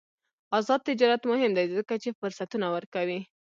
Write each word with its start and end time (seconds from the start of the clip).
آزاد 0.57 0.79
تجارت 0.89 1.21
مهم 1.31 1.51
دی 1.57 1.65
ځکه 1.77 1.93
چې 2.03 2.17
فرصتونه 2.19 2.67
ورکوي. 2.75 3.19